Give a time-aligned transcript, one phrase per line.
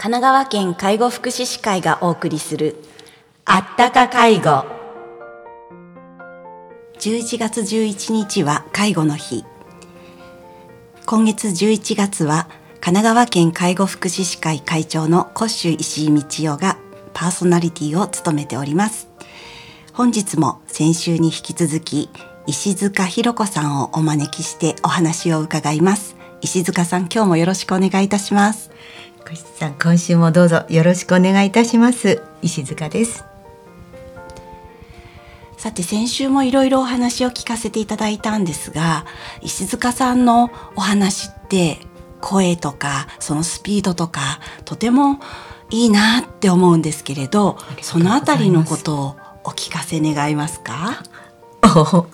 [0.00, 2.76] 神奈川県介護福祉士会がお送りする
[3.44, 4.64] あったか介護。
[7.00, 9.44] 11月11日は介護の日。
[11.04, 16.78] 今月11月は神奈川県介護福祉士会会長のコッシュ石井道夫が
[17.12, 19.08] パーソナリティを務めております。
[19.92, 22.08] 本日も先週に引き続き
[22.46, 26.14] 石塚弘子さんをお招きしてお話を伺います。
[26.40, 28.70] 石塚さん今日もよろしくお願いいたします。
[29.28, 32.22] 小石さん今週もどうぞよろしくお願いいたします。
[32.40, 33.26] 石塚です。
[35.58, 39.04] さて先週もいろいろお話を聞かせていただいたんですが
[39.42, 41.76] 石塚さんのお話って
[42.22, 45.20] 声とかそのスピードとかとても
[45.68, 51.02] いいなって思うんですけれどそのあたりのことをお聞かせ願いますか？
[51.64, 52.06] お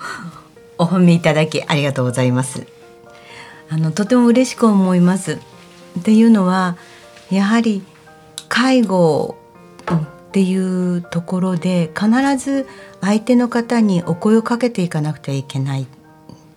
[0.78, 2.66] お褒めいただきありがとうございます。
[3.70, 5.38] あのとても嬉しく思います。
[6.00, 6.76] っていうのは
[7.30, 7.82] やはり
[8.48, 9.36] 介護
[9.86, 12.66] っていうところで必ず
[13.00, 15.86] 相手の方にお声をかけていかなくてはいけない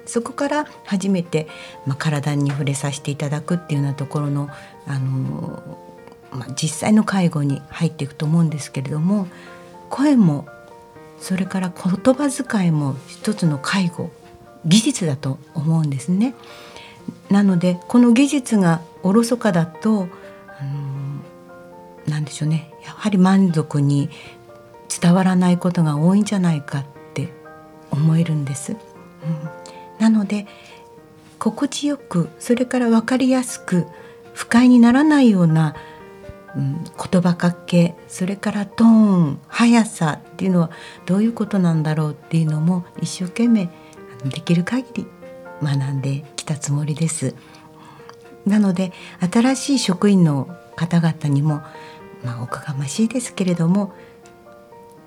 [0.07, 1.47] そこから初めて、
[1.85, 4.49] まあ、体に触れさせていただくっていうようなところの、
[4.87, 5.77] あの
[6.31, 9.27] まあ、実際の介護に入っていくと思うんですけれども
[9.89, 10.47] 声も
[11.19, 14.11] それから言葉遣いも一つの介護
[14.65, 16.35] 技術だと思うんですね。
[17.29, 20.07] なのでこの技術がおろそかだと
[22.07, 24.09] なんでしょうねやはり満足に
[25.01, 27.33] 伝わらないことが多いんじゃないかって
[27.91, 28.73] 思えるんです。
[28.73, 28.79] うん、
[29.99, 30.47] なので
[31.37, 33.85] 心地よくそれから分かりやすく
[34.33, 35.75] 不快にならないような、
[36.55, 40.71] うん、言葉かけそれからトーン速さっていうのは
[41.05, 43.69] どういうことなんだろうっていうのも一生懸命
[44.25, 45.07] できる限り
[45.61, 47.35] 学んできたつもりです。
[48.45, 48.93] なので
[49.31, 51.61] 新しい職員の方々にも、
[52.23, 53.93] まあ、おこがましいですけれども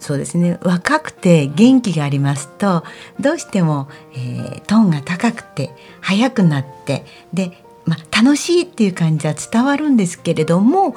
[0.00, 2.82] そうですね若くて元気がありますと
[3.20, 5.70] どうしても、えー、トーンが高くて
[6.00, 7.04] 速くなって
[7.34, 10.96] で、まあ、楽しいっていう感じは伝わるんですけれども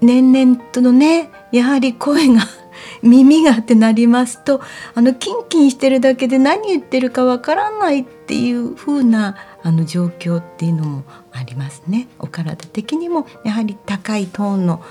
[0.00, 2.42] 年々とのねやはり声が
[3.02, 4.62] 耳がってなりますと
[4.94, 12.08] あのキンキンしてるだけで何言ってるかわからないっていう風なあな状況っていうのもありますね。
[12.18, 14.82] お体的にもやはり高いトーンの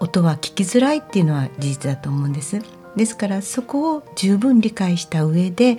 [0.00, 2.60] 音は聞きづらいっていうのは事実だと思うんです。
[2.96, 5.78] ですからそこを十分理解した上で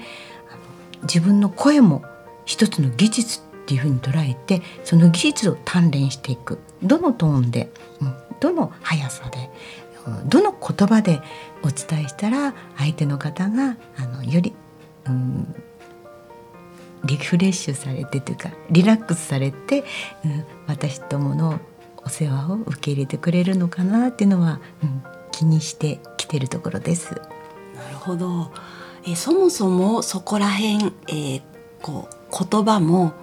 [1.04, 2.04] 自分の声も
[2.46, 9.50] 一つの技術っていうふうに捉えてその技術を鍛錬していくどのトーンで、うん、どの速さで
[10.26, 11.22] どの言葉で
[11.64, 14.54] お伝えしたら相手の方があのより、
[15.06, 15.56] うん、
[17.18, 19.84] リフレッシュされてというかリラックスされて、
[20.26, 21.60] うん、私どもの
[22.04, 27.14] お世話を受け入れてくれるのかなっていうのは、うん、気にしてきてるところです。
[27.14, 27.20] な
[27.92, 28.52] るほど。
[29.06, 31.42] えそもそもそこら辺、えー、
[31.82, 33.14] こう言葉も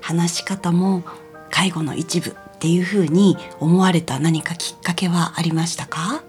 [0.00, 1.04] 話し方も
[1.50, 6.22] 介護の一部っていうふうに思われた何かきっかけはありましたか？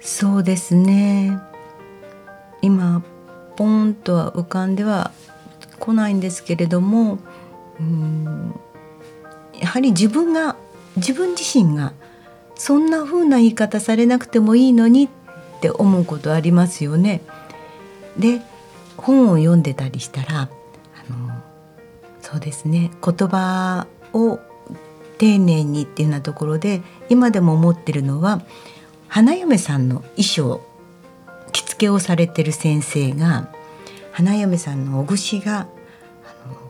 [0.00, 1.38] そうですね
[2.62, 3.02] 今
[3.56, 5.12] ポンとは浮かんでは
[5.78, 7.18] 来ないんですけれども
[7.80, 8.54] うん
[9.60, 10.56] やはり自分が
[10.96, 11.92] 自分自身が
[12.54, 15.08] そんな風な言い方されなくてもいいのにっ
[15.60, 17.20] て思うことありますよね。
[18.18, 18.40] で
[18.96, 20.48] 本を読んでたりしたらあ
[21.10, 21.42] の
[22.22, 24.40] そうですね言葉を
[25.18, 28.42] 丁寧にっていうようなところで今でも思ってるのは
[29.08, 30.65] 花嫁さんの衣装
[31.52, 33.50] 着付けをされてる先生が
[34.12, 35.68] 花嫁さんのお串が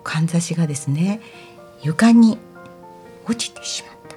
[0.03, 1.21] かんざしがですね
[1.83, 2.39] 床に
[3.27, 4.17] 落ちてしまった。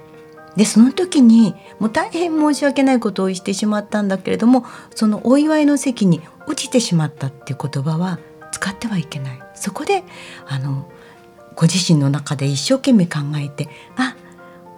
[0.55, 8.19] でその時にもう大変申し訳ないことをしてしまったんだけれどもそのお祝いの席に落ちてしまったっていう言葉は
[8.51, 9.39] 使ってはいけない。
[9.55, 10.03] そこで
[10.47, 10.89] あの
[11.55, 14.15] ご自身の中で一生懸命考えて「あ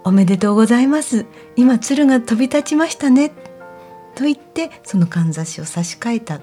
[0.04, 3.32] おめでとうございます今鶴が飛び立ちましたね」
[4.14, 6.40] と言ってそのかんざしを差し替えたっ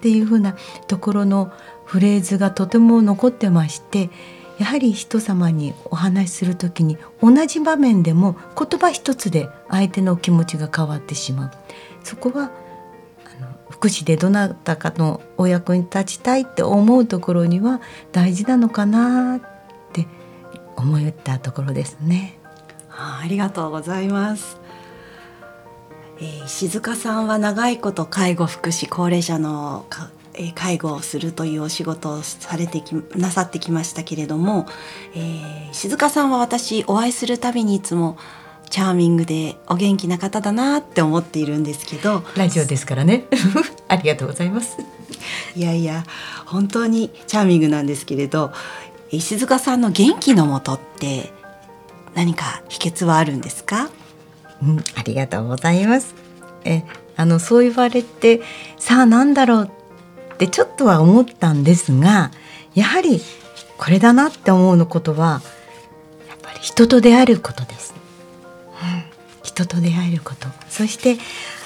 [0.00, 0.56] ていうふうな
[0.88, 1.52] ところの
[1.84, 4.10] フレーズがとても残ってまして
[4.58, 11.50] やはり人様にお話しする時に同じ場面でも言葉一つで相手の気持ちが変わってしまう
[12.04, 12.50] そこは
[13.24, 17.80] あの福祉でどなたかのお役に立ちたいって思うところには
[18.12, 19.40] 大事なのかなっ
[19.92, 20.06] て
[20.76, 22.38] 思ったところですね。
[22.90, 24.61] ありがとうございます。
[26.20, 29.86] えー、静香さんは長いこと介護福祉高齢者の
[30.34, 34.66] えー介護をするというお仕事をされてきなさってきましたけれども、
[35.14, 38.16] えー静香さんは私お会いするたびにいつも
[38.70, 42.22] チャーミングでお元気な方だなって思っているんですけど。
[42.36, 43.26] ラジオですからね。
[43.88, 44.78] ありがとうございます。
[45.54, 46.04] いやいや
[46.46, 48.52] 本当にチャーミングなんですけれど
[49.10, 51.30] 石塚さんの元気のもとって
[52.14, 53.90] 何か秘訣はあるんですか？
[54.62, 56.14] うん、ありがとうございます。
[56.64, 56.84] え、
[57.16, 58.40] あのそう言われて、
[58.78, 59.70] さあなんだろう
[60.34, 62.30] ってちょっとは思ったんですが、
[62.74, 63.20] やはり
[63.76, 65.42] これだなって思うのことは、
[66.28, 67.94] やっぱり人と出会えることです。
[68.82, 69.02] うん、
[69.42, 71.18] 人と出会えること、そして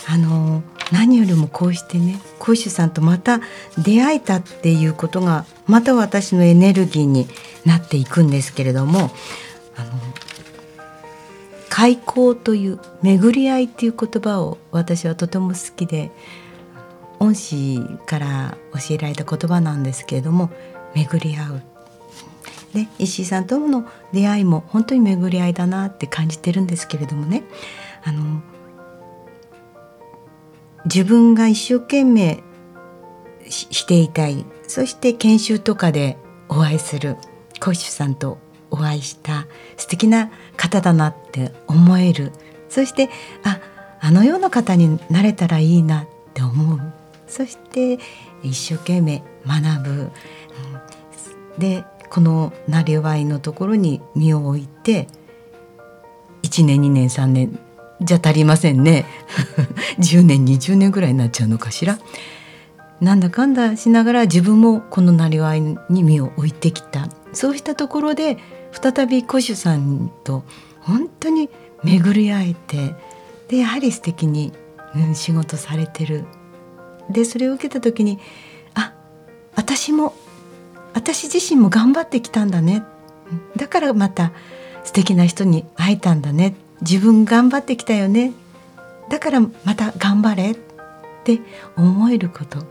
[0.09, 3.41] あの何よりもこうしてね、講師さんとまた
[3.77, 7.29] 出会えたっていうことがまた私のエネルギーに
[7.65, 9.11] なっていくんですけれども、
[9.77, 9.91] あの
[11.77, 16.11] 開口という巡り合いっていう言葉を私はとても好きで
[17.19, 20.51] 恩師から教えられた言葉なんですけれども
[20.95, 21.63] 巡り合う。
[22.73, 27.45] で石井さんとの出会いも本当に巡り合いだなって感じてるんですけれどもね。
[28.05, 28.41] あの
[30.87, 32.43] 自分が一生懸命
[33.51, 34.47] ししていたい。
[34.67, 36.17] そして研修とかで
[36.49, 37.19] お会いする
[37.61, 38.39] 講師さんと
[38.71, 39.47] お会いした
[39.77, 42.33] 素敵な方だなって思える。
[42.69, 43.09] そして
[43.45, 43.61] あ
[44.01, 46.81] あのような方になれたらいいなって思う。
[47.27, 47.99] そして
[48.43, 50.11] 一生懸命学ぶ、
[51.59, 55.09] でこのなりわいのところに身を置いて
[56.43, 57.59] 1年2年3年
[58.01, 59.07] じゃ足りませんね。
[59.99, 61.99] 10年20年ぐらいになっちゃうのかしら。
[63.01, 67.09] なんだかんだしながら自分もこのなりわいに身を置いてきた。
[67.33, 68.39] そうしたところで
[68.73, 70.45] 再び古酒さんと
[70.81, 71.51] 本当に
[71.85, 72.95] 巡り会えて
[73.49, 74.53] でやはり素敵に、
[74.95, 76.25] うん、仕事されてる。
[77.11, 78.19] でそれを受けた時に
[78.75, 78.93] あ
[79.55, 80.15] 私も
[80.95, 82.83] 私自身も頑張ってきたんだね。
[83.57, 84.33] だからまた
[84.85, 86.55] 素敵な人に会えたんだね。
[86.81, 88.33] 自分頑張ってきたよね。
[89.09, 90.57] だからまた頑張れっ
[91.25, 91.41] て
[91.77, 92.65] 思えること、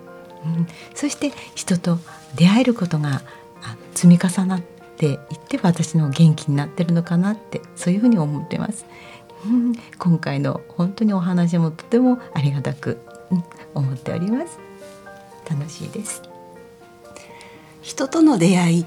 [0.45, 1.97] うん、そして人と
[2.35, 3.21] 出会えることが
[3.63, 4.61] あ積み重なっ
[4.97, 8.85] ていって私の元気になってるのかなってそういうふうに思ってます。
[9.45, 12.99] うん、今回の本当にお話もとてもありがたく、
[13.31, 13.43] うん、
[13.73, 14.59] 思っております。
[15.49, 16.21] 楽しいです。
[17.81, 18.85] 人との出会いっ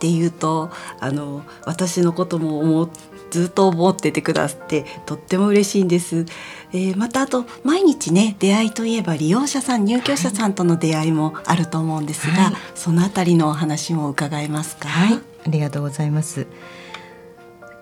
[0.00, 2.90] ていうとあの私のことも思う
[3.32, 6.26] ずっと思っててくださってとっても嬉しいんです、
[6.72, 12.54] えーまたあと毎日ね出会いといえば利用者さん入居者さんとの出会いもあると思うんですが、はい。
[12.74, 14.88] そのあたりのお話も伺えますか？
[14.88, 16.46] はい、ありがとうございます。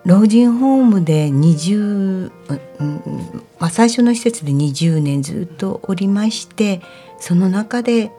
[0.03, 2.31] 老人ホームで20、
[2.79, 6.81] うんまあ、最初の施設で20年ずっとおりまして
[7.19, 8.11] その中で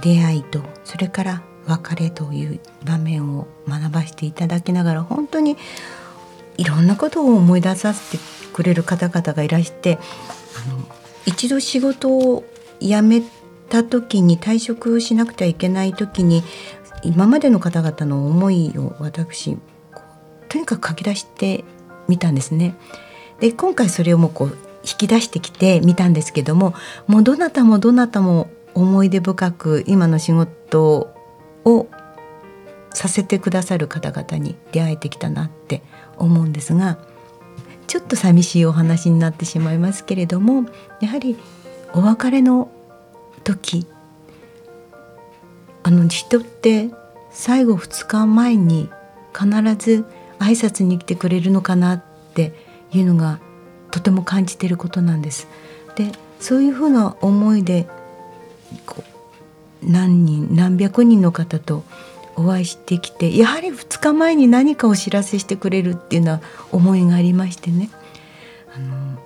[0.00, 5.56] 出会いとそれから別れという場面を学ばせていただきながら本当に
[6.60, 8.22] いろんなことを思い出させて
[8.52, 9.98] くれる方々がいらして
[10.66, 10.86] あの
[11.24, 12.44] 一度仕事を
[12.80, 13.22] 辞め
[13.70, 16.44] た時に退職しなくてはいけない時に
[17.02, 19.56] 今までの方々の思いを私
[20.50, 21.64] とにかく書き出して
[22.08, 22.74] みたんですね。
[23.38, 26.74] で今回それをもうこう引き出してきてみたんですけども
[27.06, 31.14] もうどなたもどなたも思い出深く今の仕事
[31.64, 31.86] を
[32.92, 35.82] させてくださる方々に出会えてきたなって
[36.20, 36.98] 思うんですが
[37.86, 40.66] ちょっと寂しいお話になってしまいますけれども
[41.00, 41.36] やはり
[41.92, 42.70] お別れの
[43.42, 43.86] 時
[45.82, 46.90] あの人って
[47.30, 48.88] 最後2日前に
[49.32, 50.04] 必ず
[50.38, 52.02] 挨拶に来てくれるのかなっ
[52.34, 52.52] て
[52.92, 53.40] いうのが
[53.90, 55.48] とても感じてることなんです。
[55.96, 57.88] でそういうふうな思いで
[59.82, 61.84] 何人何百人の方と
[62.40, 66.40] お会いしてきてやはり2日前に何かお知らせしてくれるっていうような
[66.72, 67.90] 思いがありましてね。
[68.74, 69.18] あの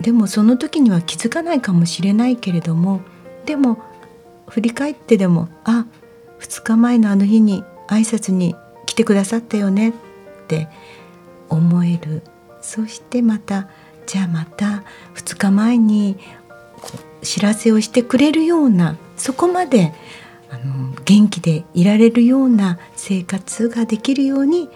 [0.00, 3.02] でもその時には気づかないかもしれないけれども
[3.44, 3.82] でも
[4.48, 5.84] 振り返ってでもあ
[6.40, 9.92] 2日前のあの日に挨拶に来てくださったよねっ
[10.48, 10.68] て
[11.48, 12.22] 思える。
[12.62, 13.68] そしてまた
[14.06, 16.16] じゃあまた2日前に
[16.80, 16.92] こ
[17.22, 19.92] う知らせをしてくれるようなそこまで
[20.50, 24.68] あの元気でいられるような生活ができるように、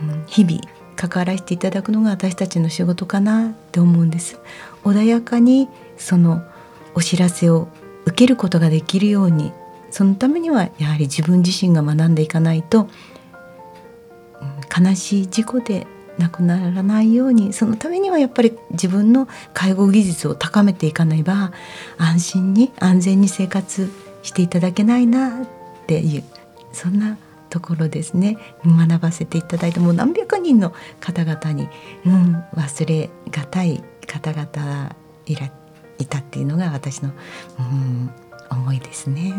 [0.00, 0.60] うん日々
[0.96, 4.38] 関わらせていただくのが私たちの仕事かなって思うんです。
[4.84, 6.42] 穏やかにその
[6.94, 7.68] お知らせを
[8.04, 9.52] 受けることができるように
[9.90, 12.88] そのためにはやはり自分自身が学んでいかないと、うん
[14.74, 15.86] 悲しい事故で
[16.18, 21.52] なくならないようにそのためにはやっぱり自分の介護技術を高めていかねば
[21.98, 23.90] 安心に安全に生活
[24.22, 25.46] していただけないなっ
[25.86, 26.24] ていう
[26.72, 27.18] そんな
[27.50, 28.38] ところですね。
[28.64, 31.68] 学ばせていただいてもう何百人の方々に、
[32.06, 35.52] うん、忘れがたい方々いら
[35.98, 37.10] いたっていうのが私の、
[37.58, 38.10] うん、
[38.50, 39.34] 思いですね。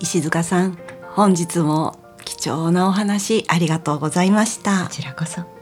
[0.00, 0.78] 石塚さん
[1.12, 4.84] 本日も貴重なお話ありがとうございました。
[4.84, 5.53] こちらこそ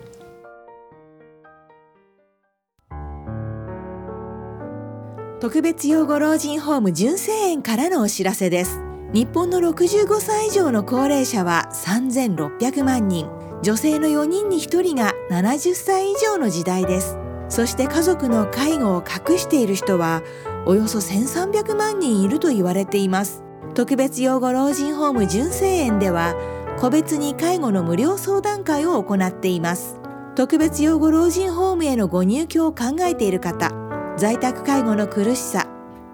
[5.42, 8.80] 特別養護老人ホーム純正園からのお知らせです。
[9.12, 13.28] 日本の65歳以上の高齢者は3600万人。
[13.60, 17.18] 女性の4人に1人が70歳以上の時代です。
[17.48, 20.22] そして家族の介護を隠している人は
[20.64, 23.42] およそ1300万人いると言われています。
[23.74, 26.36] 特別養護老人ホーム純正園では
[26.78, 29.98] 個別に介護の無料相談会を行っています。
[30.36, 33.81] 特別養護老人ホームへのご入居を考えている方
[34.16, 35.66] 在宅介護の苦しさ